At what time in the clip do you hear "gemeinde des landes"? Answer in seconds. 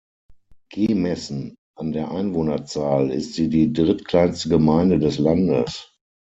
4.49-5.93